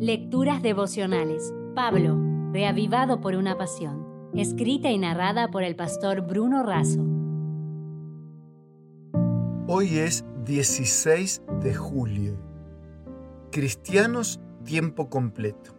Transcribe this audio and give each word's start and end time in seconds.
Lecturas 0.00 0.62
devocionales. 0.62 1.52
Pablo, 1.74 2.16
reavivado 2.52 3.20
por 3.20 3.34
una 3.34 3.58
pasión. 3.58 4.30
Escrita 4.32 4.92
y 4.92 4.98
narrada 4.98 5.50
por 5.50 5.64
el 5.64 5.74
pastor 5.74 6.20
Bruno 6.20 6.62
Razo. 6.62 7.04
Hoy 9.66 9.98
es 9.98 10.24
16 10.44 11.42
de 11.64 11.74
julio. 11.74 12.38
Cristianos 13.50 14.38
tiempo 14.64 15.10
completo. 15.10 15.74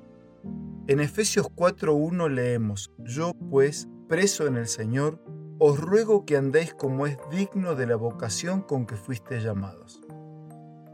En 0.87 0.99
Efesios 0.99 1.47
4.1 1.55 2.29
leemos, 2.29 2.91
Yo 2.97 3.31
pues, 3.49 3.87
preso 4.09 4.47
en 4.47 4.57
el 4.57 4.67
Señor, 4.67 5.23
os 5.59 5.79
ruego 5.79 6.25
que 6.25 6.35
andéis 6.35 6.73
como 6.73 7.07
es 7.07 7.17
digno 7.31 7.73
de 7.75 7.87
la 7.87 7.95
vocación 7.95 8.63
con 8.63 8.85
que 8.85 8.97
fuiste 8.97 9.39
llamados. 9.39 10.01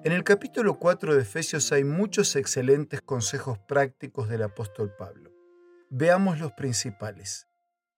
En 0.05 0.11
el 0.11 0.23
capítulo 0.23 0.77
4 0.77 1.15
de 1.15 1.23
Efesios 1.23 1.71
hay 1.71 1.83
muchos 1.83 2.35
excelentes 2.35 3.01
consejos 3.01 3.57
prácticos 3.57 4.29
del 4.29 4.43
apóstol 4.43 4.93
Pablo. 4.95 5.31
Veamos 5.89 6.39
los 6.39 6.51
principales. 6.51 7.47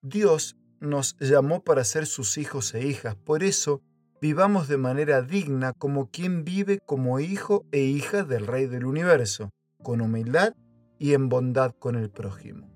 Dios 0.02 0.56
nos 0.80 1.18
llamó 1.20 1.66
para 1.66 1.84
ser 1.84 2.06
sus 2.06 2.38
hijos 2.38 2.74
e 2.74 2.88
hijas, 2.88 3.18
por 3.18 3.44
eso 3.44 3.82
vivamos 4.22 4.70
de 4.70 4.78
manera 4.78 5.22
digna 5.22 5.74
como 5.74 6.10
quien 6.10 6.46
vive 6.46 6.80
como 6.86 7.20
hijo 7.20 7.66
e 7.74 7.82
hija 7.82 8.24
del 8.24 8.48
Rey 8.48 8.68
del 8.68 8.86
universo, 8.86 9.50
con 9.84 10.00
humildad 10.00 10.54
y 10.98 11.14
en 11.14 11.28
bondad 11.28 11.76
con 11.78 11.98
el 11.98 12.10
prójimo. 12.10 12.70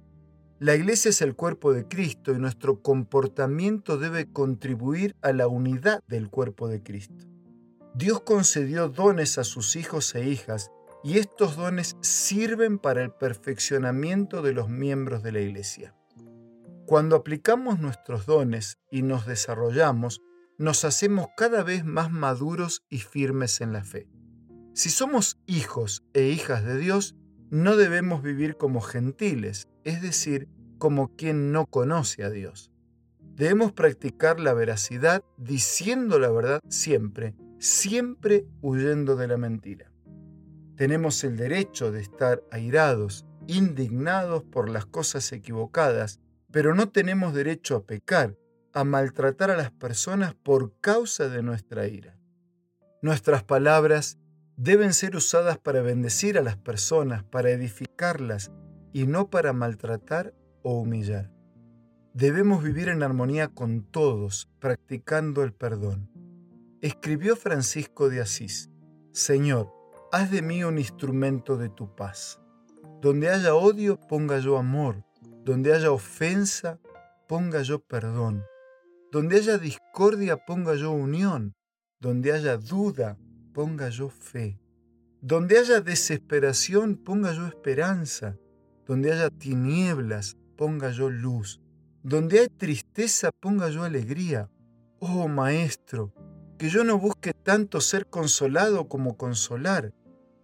La 0.60 0.76
iglesia 0.76 1.08
es 1.08 1.22
el 1.22 1.38
cuerpo 1.38 1.72
de 1.72 1.88
Cristo 1.88 2.34
y 2.34 2.38
nuestro 2.38 2.82
comportamiento 2.82 3.98
debe 3.98 4.30
contribuir 4.30 5.16
a 5.22 5.32
la 5.32 5.48
unidad 5.48 6.04
del 6.10 6.30
cuerpo 6.30 6.68
de 6.68 6.84
Cristo. 6.84 7.31
Dios 7.94 8.22
concedió 8.22 8.88
dones 8.88 9.38
a 9.38 9.44
sus 9.44 9.76
hijos 9.76 10.16
e 10.16 10.26
hijas 10.26 10.72
y 11.04 11.18
estos 11.18 11.58
dones 11.58 11.98
sirven 12.00 12.80
para 12.80 13.04
el 13.04 13.12
perfeccionamiento 13.12 14.42
de 14.42 14.54
los 14.54 14.70
miembros 14.70 15.24
de 15.24 15.34
la 15.34 15.42
iglesia. 15.42 15.94
Cuando 16.86 17.18
aplicamos 17.18 17.80
nuestros 17.80 18.26
dones 18.26 18.78
y 18.92 19.02
nos 19.02 19.26
desarrollamos, 19.26 20.22
nos 20.58 20.86
hacemos 20.86 21.28
cada 21.36 21.64
vez 21.64 21.84
más 21.84 22.12
maduros 22.12 22.84
y 22.90 23.00
firmes 23.00 23.60
en 23.60 23.74
la 23.74 23.84
fe. 23.84 24.08
Si 24.74 24.90
somos 24.90 25.40
hijos 25.46 26.06
e 26.14 26.30
hijas 26.30 26.64
de 26.64 26.78
Dios, 26.78 27.16
no 27.50 27.76
debemos 27.76 28.24
vivir 28.24 28.56
como 28.56 28.80
gentiles, 28.80 29.68
es 29.84 30.02
decir, 30.02 30.48
como 30.78 31.16
quien 31.18 31.52
no 31.52 31.66
conoce 31.66 32.24
a 32.24 32.30
Dios. 32.30 32.72
Debemos 33.20 33.74
practicar 33.74 34.40
la 34.40 34.54
veracidad 34.54 35.24
diciendo 35.38 36.20
la 36.20 36.30
verdad 36.30 36.62
siempre 36.70 37.36
siempre 37.62 38.48
huyendo 38.64 39.16
de 39.16 39.28
la 39.28 39.38
mentira. 39.38 39.92
Tenemos 40.76 41.24
el 41.24 41.38
derecho 41.38 41.92
de 41.92 42.02
estar 42.02 42.44
airados, 42.50 43.28
indignados 43.46 44.44
por 44.44 44.68
las 44.68 44.88
cosas 44.88 45.32
equivocadas, 45.32 46.20
pero 46.52 46.74
no 46.74 46.90
tenemos 46.90 47.36
derecho 47.36 47.76
a 47.76 47.86
pecar, 47.86 48.36
a 48.74 48.84
maltratar 48.84 49.52
a 49.52 49.58
las 49.58 49.70
personas 49.70 50.34
por 50.34 50.74
causa 50.80 51.30
de 51.30 51.44
nuestra 51.44 51.88
ira. 51.88 52.18
Nuestras 53.04 53.44
palabras 53.44 54.18
deben 54.58 54.92
ser 54.94 55.16
usadas 55.16 55.60
para 55.60 55.84
bendecir 55.84 56.40
a 56.40 56.42
las 56.42 56.58
personas, 56.58 57.24
para 57.24 57.52
edificarlas 57.52 58.52
y 58.92 59.06
no 59.06 59.30
para 59.30 59.54
maltratar 59.54 60.34
o 60.64 60.80
humillar. 60.80 61.32
Debemos 62.16 62.64
vivir 62.64 62.90
en 62.90 63.04
armonía 63.04 63.50
con 63.50 63.84
todos, 63.84 64.50
practicando 64.60 65.44
el 65.44 65.54
perdón 65.54 66.10
escribió 66.82 67.36
Francisco 67.36 68.10
de 68.10 68.22
Asís, 68.22 68.70
Señor, 69.12 69.72
haz 70.12 70.32
de 70.32 70.42
mí 70.42 70.64
un 70.64 70.78
instrumento 70.78 71.58
de 71.58 71.70
tu 71.70 71.96
paz. 71.96 72.42
Donde 73.02 73.30
haya 73.30 73.56
odio, 73.56 74.00
ponga 74.00 74.40
yo 74.40 74.58
amor. 74.58 75.04
Donde 75.44 75.74
haya 75.74 75.92
ofensa, 75.92 76.80
ponga 77.28 77.62
yo 77.62 77.80
perdón. 77.80 78.44
Donde 79.12 79.38
haya 79.38 79.58
discordia, 79.58 80.38
ponga 80.38 80.76
yo 80.76 80.92
unión. 80.92 81.56
Donde 82.00 82.32
haya 82.32 82.58
duda, 82.58 83.18
ponga 83.54 83.90
yo 83.90 84.10
fe. 84.10 84.60
Donde 85.20 85.58
haya 85.60 85.82
desesperación, 85.82 86.96
ponga 86.96 87.34
yo 87.34 87.48
esperanza. 87.48 88.38
Donde 88.86 89.12
haya 89.12 89.30
tinieblas, 89.30 90.38
ponga 90.58 90.92
yo 90.92 91.10
luz. 91.10 91.60
Donde 92.04 92.40
hay 92.40 92.48
tristeza, 92.48 93.32
ponga 93.32 93.70
yo 93.70 93.84
alegría. 93.84 94.50
Oh 95.00 95.28
Maestro, 95.28 96.14
que 96.62 96.70
yo 96.70 96.84
no 96.84 97.00
busque 97.00 97.34
tanto 97.34 97.82
ser 97.82 98.06
consolado 98.06 98.88
como 98.88 99.18
consolar, 99.18 99.96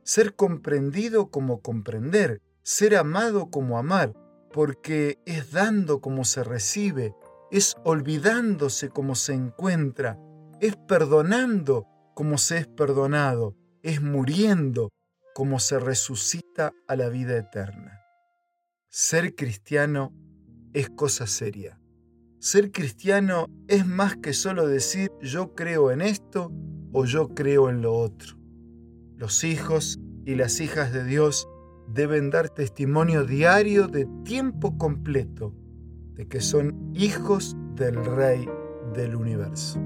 ser 0.01 0.33
comprendido 0.33 1.29
como 1.29 1.61
comprender, 1.61 2.41
ser 2.63 2.95
amado 2.95 3.51
como 3.51 3.77
amar, 3.77 4.13
porque 4.51 5.19
es 5.27 5.51
dando 5.51 6.01
como 6.01 6.25
se 6.25 6.43
recibe, 6.43 7.13
es 7.51 7.75
olvidándose 7.83 8.89
como 8.89 9.13
se 9.13 9.35
encuentra, 9.35 10.17
es 10.59 10.75
perdonando 10.87 11.85
como 12.15 12.39
se 12.39 12.57
es 12.57 12.67
perdonado, 12.67 13.55
es 13.83 14.01
muriendo 14.01 14.89
como 15.35 15.59
se 15.59 15.77
resucita 15.77 16.73
a 16.87 16.95
la 16.95 17.09
vida 17.09 17.37
eterna. 17.37 18.01
Ser 18.89 19.35
cristiano 19.35 20.15
es 20.73 20.89
cosa 20.89 21.27
seria. 21.27 21.79
Ser 22.39 22.71
cristiano 22.71 23.49
es 23.67 23.87
más 23.87 24.15
que 24.17 24.33
solo 24.33 24.67
decir 24.67 25.11
yo 25.21 25.55
creo 25.55 25.91
en 25.91 26.01
esto 26.01 26.51
o 26.91 27.05
yo 27.05 27.29
creo 27.29 27.69
en 27.69 27.81
lo 27.81 27.93
otro. 27.95 28.37
Los 29.15 29.43
hijos 29.43 29.99
y 30.25 30.35
las 30.35 30.61
hijas 30.61 30.93
de 30.93 31.03
Dios 31.03 31.47
deben 31.87 32.29
dar 32.29 32.49
testimonio 32.49 33.25
diario 33.25 33.87
de 33.87 34.07
tiempo 34.23 34.77
completo 34.77 35.55
de 36.13 36.27
que 36.27 36.41
son 36.41 36.91
hijos 36.93 37.55
del 37.75 37.95
Rey 38.05 38.47
del 38.93 39.15
universo. 39.15 39.79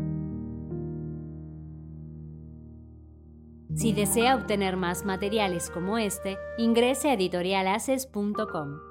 Si 3.75 3.93
desea 3.93 4.35
obtener 4.35 4.75
más 4.75 5.05
materiales 5.05 5.69
como 5.69 5.97
este, 5.97 6.37
ingrese 6.57 7.09
a 7.09 7.13
editorialaces.com. 7.13 8.90